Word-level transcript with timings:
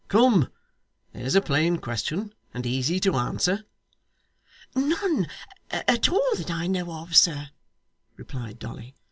'Come. 0.07 0.49
There's 1.13 1.35
a 1.35 1.41
plain 1.41 1.77
question; 1.77 2.33
and 2.55 2.65
easy 2.65 2.99
to 3.01 3.13
answer.' 3.17 3.65
'None 4.75 5.27
at 5.69 6.09
all 6.09 6.31
that 6.37 6.49
I 6.49 6.65
know 6.65 6.91
of 6.91 7.15
sir,' 7.15 7.49
replied 8.17 8.57
Dolly. 8.57 8.95